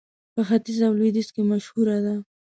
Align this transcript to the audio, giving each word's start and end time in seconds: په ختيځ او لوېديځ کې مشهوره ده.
په 0.33 0.41
ختيځ 0.47 0.79
او 0.87 0.93
لوېديځ 0.99 1.27
کې 1.33 1.41
مشهوره 1.51 1.97
ده. 2.05 2.15